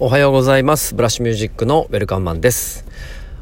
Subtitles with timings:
[0.00, 0.96] おはようございます。
[0.96, 2.84] ブラッシュミュージックのウェルカムマンです。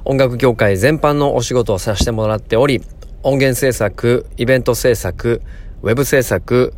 [0.04, 2.82] 音楽業界全般のお仕事をさせてもらっており、
[3.22, 5.40] 音源制作、イベント制作、
[5.80, 6.74] ウェブ制作、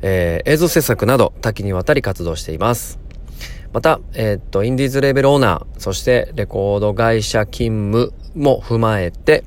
[0.00, 3.00] えー映像制作など多岐にわたり活動しています。
[3.72, 9.42] また、えーっと、インディーズレーベルオーナー、そしてレコード会社勤務も踏まえて、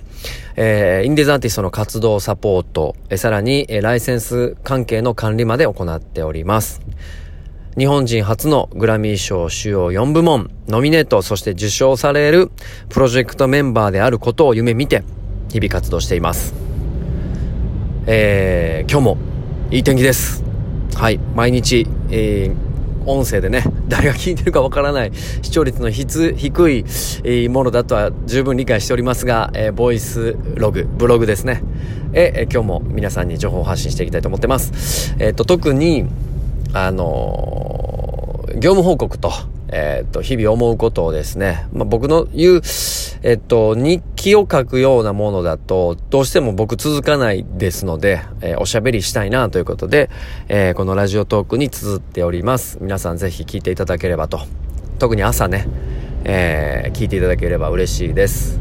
[0.57, 6.81] えーインディーズアーティストの活動サポート、えーさらに、えーライセンス関係の管理まで行っております。
[7.77, 12.49] 日本人初のグラミー賞主要4部門、ノミネート、そして受賞される
[12.89, 15.03] プロジェクトメンバーであることを夢見て、
[15.49, 16.55] 日々活動しています。
[18.07, 19.17] えー今日も
[19.69, 20.43] いい天気です。
[20.95, 22.69] はい、毎日、えー
[23.05, 26.09] 音声でね、 誰が聞いてるかわからない視聴率の低
[26.71, 26.85] い、
[27.23, 31.63] えーものだとは十分理解しておりますが、えーボイスログ、ブログですね。
[32.13, 35.15] え今日も皆さんに情報を発信していきたいと思ってます。
[35.19, 36.07] えっ、と、特に、
[36.73, 37.59] あのー
[38.55, 39.31] 業務報告と、
[39.69, 42.61] えっ、と、日々思うことをですね、まあ、僕の言う、
[43.21, 50.09] えっ、と、日記を書くようなものだと、どうしても僕続かないですので、えーおしゃべりしたいなということで、
[50.47, 52.79] えーこのラジオトークに綴っております。
[52.81, 54.41] 皆さんぜひ聞いていただければと。
[54.97, 55.67] 特に朝ね、
[56.23, 58.59] えー聞いていただければ嬉しいです。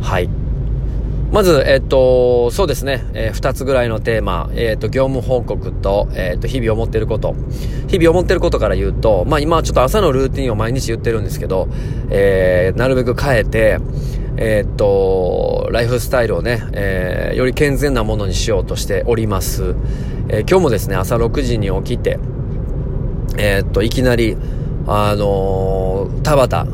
[0.00, 0.43] はい。
[1.34, 7.34] まず、えっと、そうですね、えー二つぐらいのテーマ、えっと、業務報告と、えっと、日々思ってること。
[7.88, 11.66] 日々思ってることから言うと、まあ今はちょっと朝のルーティンを毎日言ってるんですけど、
[12.10, 13.80] えーなるべく変えて、
[14.36, 19.74] えっと、ライフスタイルをね、えーより健全なものにしようとしております。
[20.28, 22.20] えー今日もですね、朝6時に起きて、
[23.38, 24.36] えーっと、いきなり、
[24.86, 26.70] あのー田畑、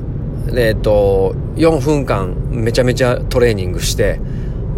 [0.54, 4.20] えっと、4分間めちゃめちゃトレーニングして、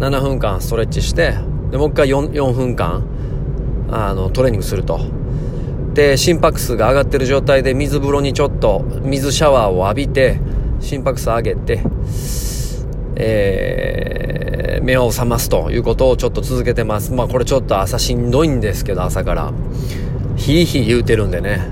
[0.09, 1.35] 7分間ストレッチして、
[1.71, 3.03] で、もう一回 4, 4分間、
[3.89, 4.99] あの、トレーニングすると。
[5.93, 10.39] で、心拍数が上がってる状態で水風呂にちょっと水シャワーを浴びて、
[10.79, 11.81] 心拍数上げて、
[13.15, 14.23] えー
[14.83, 17.13] 目を覚ますということをちょっと続けてます。
[17.13, 19.53] まあこれちょっと朝しんどいんですけど、朝から。
[20.35, 21.67] ひいひい言うてるんでね。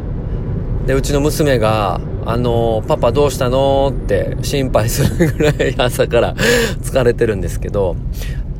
[0.87, 6.35] で、うちの娘が、あの、パパどうしたのって心配するぐらい朝から
[6.81, 7.95] 疲れてるんですけど、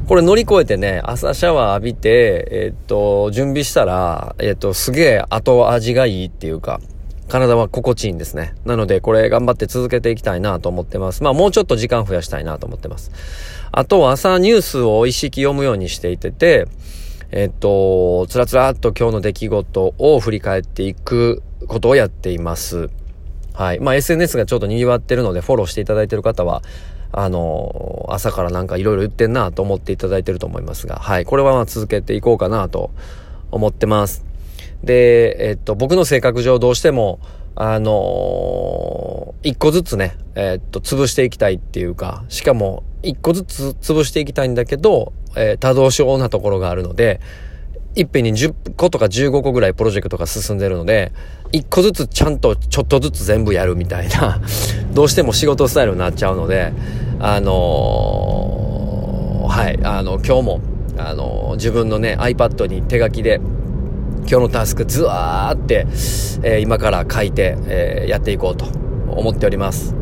[0.07, 6.81] これ乗り越えてね、朝シャワー浴びて、えっと、準備したら、えっと、すげえ後味がいいっていうか、
[7.29, 8.53] 体は心地いいんですね。
[8.65, 11.23] なので、これ頑張って続けていきたいなと思ってます。
[11.23, 13.11] まあ、もうちょっと時間増やしたいなと思ってます。
[13.71, 16.67] あと、朝ニュースを意識読むようにしていてて、
[17.31, 22.89] えっと、つらつらっと今日の出来事を振り返っていくことをやっています。
[23.53, 23.79] はい。
[23.79, 26.61] まあ、SNS がちょっと賑わってるので、フォローしていただいてる方は、
[27.11, 31.25] あの、朝からなんかいろいろ言ってんなと思っていただいてると思いますが、はい。
[31.25, 32.91] これはまあ続けていこうかなと
[33.51, 34.25] 思ってます。
[34.83, 37.19] で、えっと、僕の性格上どうしても、
[37.53, 47.19] あの一個ずつね、えっと、潰していきたいっていうか、しかも、一個ずつ潰していきたいんだけど、えー多動症なところがあるので、
[47.95, 51.11] いっぺんに10個とか15個ぐらいプロジェクトが進んでるので、
[51.51, 54.39] 一個ずつちゃんとちょっとずつ全部やるみたいな、
[54.93, 56.71] どうしても仕事スタイルになっちゃうので、
[57.19, 60.61] あのーはい、あの、今日も、
[60.97, 63.41] あのー自分のね、iPad に手書きで、
[64.21, 65.85] 今日のタスクずわーって、
[66.43, 68.65] えー今から書いて、えやっていこうと
[69.09, 69.95] 思っております。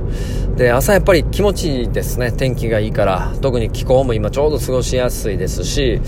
[0.55, 2.31] で、朝やっぱり気持ちいいですね。
[2.31, 3.31] 天気がいいから。
[3.41, 6.01] 特に気候も今ちょうど過ごしやすいですし、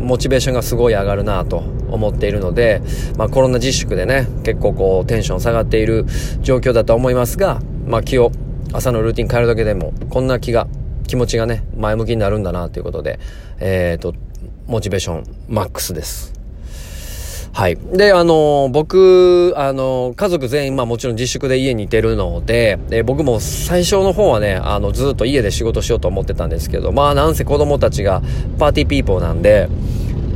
[0.00, 2.82] モチベーションがすごい上がるなと思っているので、
[3.16, 6.06] まあコロナ自粛でね、結構こうテンション下がっている
[6.40, 8.32] 状況だと思いますが、まあ気を、
[8.72, 10.66] 朝のルーティン変えるだけでも、こんな気が、
[11.06, 13.18] 気持ちがね、前向きになるんだなということで、
[13.60, 14.14] えっ、と、
[14.66, 16.42] モチベーションマックスです。
[17.54, 17.76] はい。
[17.76, 28.22] で、あの、僕、あの、家族全員、まあもちろん自粛で家にいてるので、で僕も最初の方はね、あの、ずっと家で仕事しようと思ってたんですけど、まあなんせ子供たちが
[28.58, 29.68] パーティーピーポーなんで、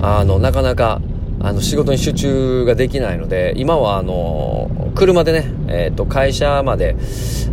[0.03, 1.01] あの、なかなか、
[1.47, 6.97] あの、仕事に集中ができないので、今はあの、車でね、えっ、と、会社まで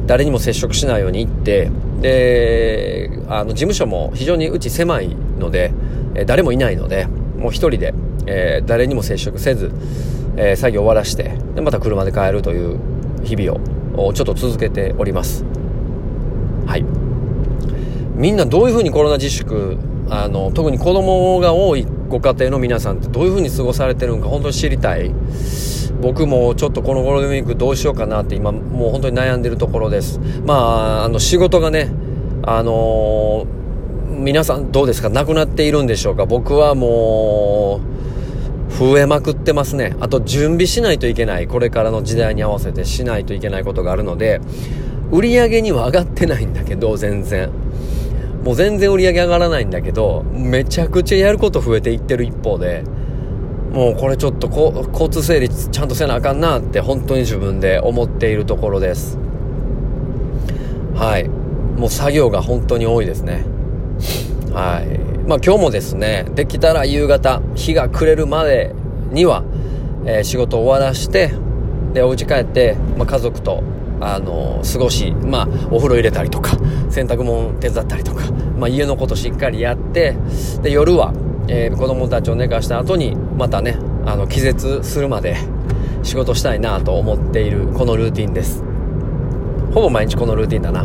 [0.08, 1.70] 誰にも接触しないように行って、
[2.02, 5.72] で、あの、事務所も非常にうち狭いので、
[6.16, 7.06] え誰もいないので、
[7.38, 7.94] もう一人で、
[8.26, 9.72] えー誰にも接触せず、
[10.38, 12.80] えー作業終わらして、で、また車で帰るという
[13.24, 13.60] 日々
[13.96, 15.46] をちょっと続けております。
[16.66, 16.86] はい。
[18.16, 19.78] みんなどういうふうにコロナ自粛、
[20.10, 25.12] あの、特に子供が多いご家庭の皆さんってどういうふうに過ごされてるのか本当に知りたい。
[26.02, 30.20] 僕もちょっとこのゴールデンウィークどうしようかなって今もう本当に悩んでるところです。
[30.46, 30.54] ま
[31.02, 31.90] あ、あの仕事がね、
[32.44, 33.64] あのー
[34.14, 35.10] 皆さんどうですか？
[35.10, 36.28] なくなっているんでしょうか？
[36.28, 37.82] 僕はも
[38.70, 39.96] う、増えまくってますね。
[40.00, 41.48] あと準備しないといけない。
[41.48, 44.40] これからの時代に合わせてしないといけないことがあるので、
[45.12, 47.50] 売り上げには上がってないんだけど、全然。
[48.44, 52.84] もう全然売り上げ上がらないんだけど、めちゃくちゃやること増えていってる一方で、
[53.72, 54.48] もうこれちょっと
[54.92, 59.18] 交通整理ちゃんとせなあかんなって本当に自分で思っているところです。
[60.94, 61.28] はい。
[61.80, 63.46] もう作業が本当に多いですね。
[64.54, 65.00] はい。
[65.28, 68.76] まあ今日もですね、できたら夕方、日が暮れるまで
[69.12, 69.44] には、
[70.06, 71.32] えー、仕事を終わらして、
[71.94, 73.64] で、お家帰って、まあ、家族と、
[74.06, 76.58] あの、過ごし、まあ、お風呂入れたりとか、
[76.90, 80.16] 洗濯物手伝ったりとか、まあ、家のことしっかりやって、
[80.62, 81.14] で、夜は、
[81.48, 85.38] えー、子供たちを寝かした後に、またね、あの、気絶するまで
[86.04, 88.64] 仕事したいなと思っている、このルーティンです。
[89.74, 90.84] ほぼ毎日このルーティンだな。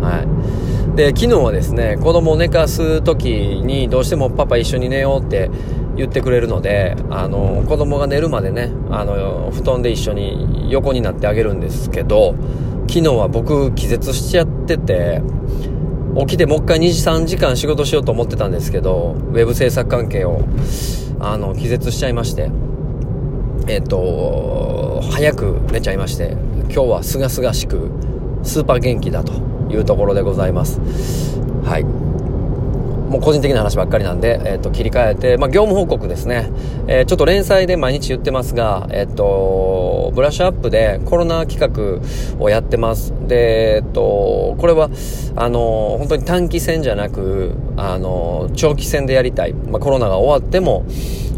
[0.00, 0.69] はい。
[1.00, 5.50] で、昨日はですね、子供を寝かす時にどうしてもパパ一緒に寝ようって
[5.96, 12.34] 言ってくれるので、あの、子供が寝るまでね、あの、布団で一緒に横になってあげるんですけど、
[12.86, 15.22] 昨日は僕気絶しちゃってて、
[16.18, 20.42] 起きてもう一回2時3時間仕事しようと思ってたんですけど、ウェブ制作関係を、
[21.18, 22.50] あの、気絶しちゃいまして、
[23.68, 27.90] えっと、早く寝ちゃいまして、今日はすがすがしく、
[28.42, 30.80] スーパー元気だというところでございます。
[31.64, 31.84] はい。
[33.10, 36.48] もう個人的な話ばっかりなんで、えっ、と、切り替えて、まあ、業務報告ですね。
[36.86, 42.00] えー、ちょっと連載で毎日言ってますが、えっ、と、ブラッシュアップでコロナ企画
[42.40, 43.12] をやってます。
[43.26, 44.90] で、えっと、これは、
[45.34, 49.54] あの、本当に短期戦じゃなく、あの、長期戦でやりたい。
[49.54, 50.84] まあ、コロナが終わっても、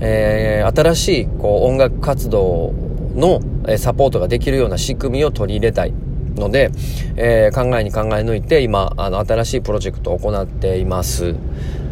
[0.02, 2.74] えー、新しい、こう、音楽活動
[3.14, 3.40] の
[3.78, 5.94] サポートができるような仕組みを取り入れたい。
[6.34, 6.70] ので、
[7.16, 11.34] えー、考えに考え抜いて今、あの、新しいプロジェクトを行っています。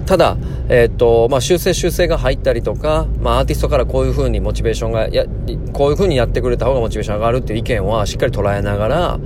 [0.06, 0.36] ただ、
[0.68, 5.24] えー、と、まあ、修正修正が入ったりとか、まあ、アーティストからこういう風にモチベーションが、や、
[5.72, 9.20] こういう風にやってくれた方がモチベーション上がるっていう意見はしっかり捉えながら、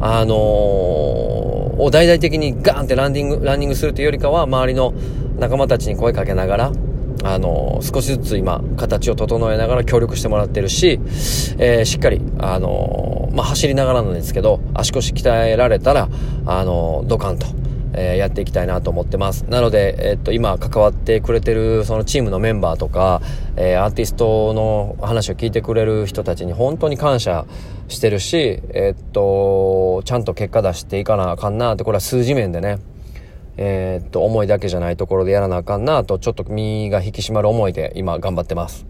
[0.00, 4.94] あのー、を大々的にガーンってランディング、ランニングするというよりかは、周りの
[5.38, 6.72] 仲間たちに声かけながら、
[7.22, 11.00] あの、少しずつ今、形を整えながら協力してもらってるし、
[11.58, 16.08] えー、しっかり、あの、まあ、走りながらなんですけど、足腰鍛えられたら、
[16.46, 17.46] あの、ドカンと、
[17.92, 19.44] えー、やっていきたいなと思ってます。
[19.48, 23.20] なので、えー、っと、今関わってくれてる、そのチームのメンバーとか、
[23.56, 27.44] えー、アーティストの話を聞いてくれる人たちに本当に感謝
[27.88, 32.78] してるし、えっと、ちゃんと結果出していかなあかんなって、これは数字面でね、
[33.62, 38.86] えー、っと、思いだけじゃないところでやらなあかんなと、ちょっと身が引き締まる思いで今頑張ってます。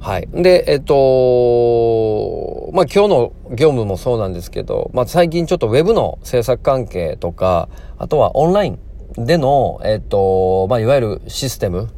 [0.00, 0.28] はい。
[0.32, 7.68] で、えっと、まあ、今日の業務もそうなんですけど、まあ、最近ちょっとウェブの制作関係とか、
[7.98, 8.78] あとはオンライン
[9.18, 11.90] での、えっと、まあ、いわゆるシステム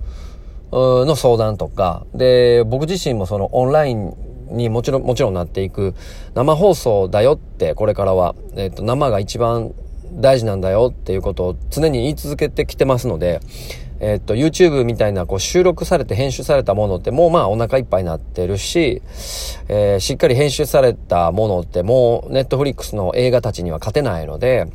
[0.72, 4.16] の相談とか、で、僕自身もそのオンライン
[4.50, 5.94] にもちろん、もちろんなっていく
[6.34, 9.72] 生放送だよって、これからは、えっと、生が一番
[10.20, 13.40] 大事なんだよっていうことを常に言い続けてきてますので、
[14.00, 19.00] えっと、YouTube みたいなこう収録されて編集されたものってもうまあお腹いっぱいになってるし、
[19.68, 24.66] えー、しっかり編集されたものってもう Netflix の映画たちには勝てないので、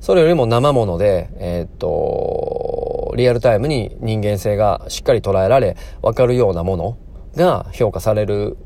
[0.00, 6.98] それよりも生もので、えっと、リアルタイムに人間性がしっかり捉えられ、わかるようなもの
[7.36, 8.56] が評価される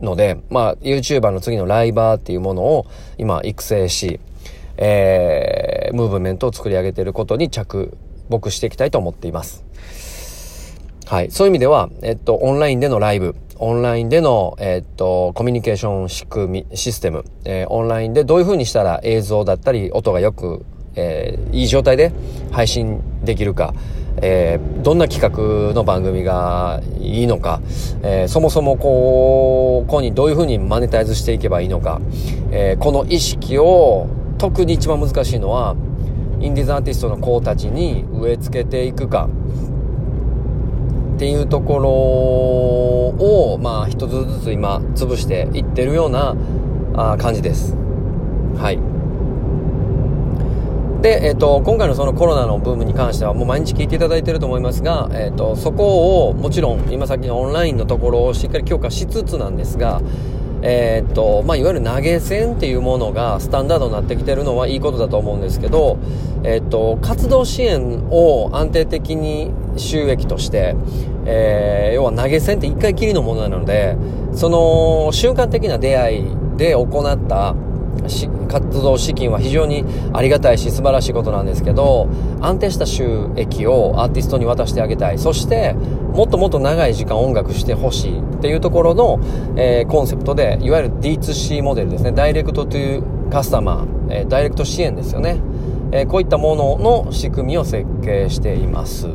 [0.00, 2.86] ので、まあ、YouTuber の次のライバーっていうものを
[3.18, 4.20] 今育成し、
[4.78, 7.96] えー、ムーブメントを作り上げていることに着
[8.28, 9.64] 目していきたいと思っています。
[11.06, 11.30] はい。
[11.30, 20.66] そういう意味では、えっと、オンラインでのライブ、オンラインでの、えっと、コミュニケーション仕組み、システム、えー、オンラインでどういう風にしたら映像だったり、音がよく、
[20.96, 22.12] えー、いい状態で
[22.50, 23.72] 配信できるか、
[24.20, 27.60] えー、どんな企画の番組がいいのか、
[28.02, 32.00] えー、そもそもこう、ここにどういう風にマネタイズしていけばいいのか、
[32.50, 35.76] えー、この意識を特に一番難しいのは
[36.40, 39.28] インディーズアーティストの子たちに植え付けていくか。
[41.16, 46.36] っていうところをまあ一つずつ今潰していってるような
[46.94, 47.74] あ感じです。
[48.58, 48.96] はい。
[51.00, 60.02] で、えっ、と、今回のそのコロナのブームに関してはもう毎日聞いていただいてると思いますが、えっ、と、そこをもちろん今さっきのオンラインのところをしっかり強化しつつなんですが、
[60.68, 65.96] えー、っと、まあ、いわゆる投げ銭っていうものがスタンダードになってきてるのはいいことだと思うんですけど、
[66.42, 70.74] えー、っと、活動支援を安定的に収益として、
[71.24, 73.96] えー、要は投げ銭って一回きりのものなので、
[74.32, 77.54] その瞬間的な出会いで行った、
[78.48, 82.08] 活動資金は非常にありがたいし素晴らしいことなんですけど、
[82.40, 85.18] 安定した収益をアーティストに渡してあげたい。
[85.18, 85.74] そして、
[86.12, 89.20] もっともっと長い時間音楽してほしいっていうところの、
[89.56, 92.12] えー、コンセプトで、いわゆる D2C モデルですね。
[92.12, 95.40] ダイレクトというカスタマー、えー、ダイレクト支援ですよね。
[95.92, 99.08] えー、こういったものの仕組みを設計しています。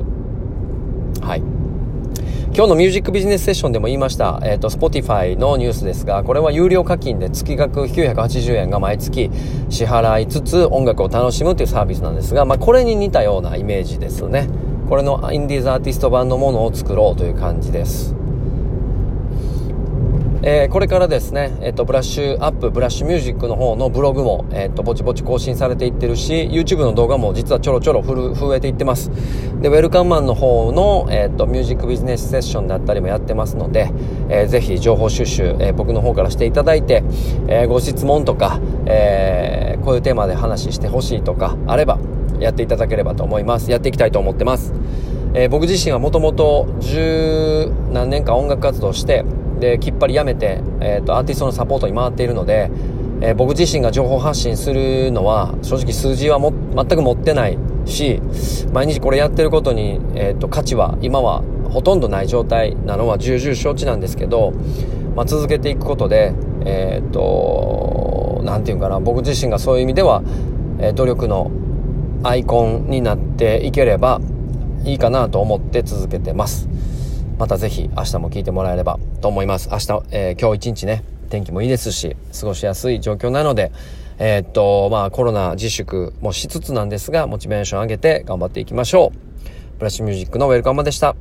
[1.22, 1.61] はい。
[2.54, 9.32] 今日のミュージックビジネスセッションでも言いました、えっ、ー、と、Spotify のニュースですが、これは有料課金で月額980円が毎月
[9.70, 14.50] 支払いつつ音楽を楽しむというサービスなんですが、まあ、これに似たようなイメージですね。
[14.90, 18.21] これのインディーズアーティスト版のものを作ろうという感じです。
[20.44, 29.12] えー、これからですね、えっ、ー、と、ブラッシュアップ、ブラッシュミュージックの方のブログも、えっ、ー、と、ぼちぼち更新されていってるし、YouTube の動画も実はちょろちょろ増えていってます。
[29.62, 33.92] で、ウェルカムマンの方の、えっ、と、ミュージックビジネスセッションだったりもやってますので、
[34.30, 37.04] えー、ぜひ情報収集、え僕の方からしていただいて、
[37.48, 42.00] えご質問とか、えこういうテーマで話してほしいとかあれば、
[42.40, 43.70] やっていただければと思います。
[43.70, 44.74] やっていきたいと思ってます。
[45.36, 49.24] え僕自身はもともと十何年間音楽活動して、
[49.62, 52.70] できっぱりやめて、えーと、アーティストのサポートに回っているので、
[53.22, 58.20] えー、僕自身が情報発信するのは正直数字はも全く持ってないし
[58.74, 64.52] 毎日これやってることに、えーと、価値は今はほとんどない状態なのは重々承知なんですけど、
[65.16, 66.34] まあ、続けていくことで
[66.66, 70.24] えっ、ー、と何て言うかな僕自身がそういう意味では、
[70.80, 71.52] えー、努力の
[72.24, 74.20] アイコンになっていければ
[74.84, 76.68] いいかなと思って続けてます。
[77.42, 79.70] またぜひ明日も聞いてもらえればと思います。
[79.72, 83.72] 明日、えー、今日一日ね、天気もいいですし、過ごしやすい状況なので、
[84.20, 89.18] えー、っと、まあコロナ自粛もしつつなんですが、モチベーション上げて頑張っていきましょう。
[89.80, 91.16] ブラッシュミュージックのウェルカムでした。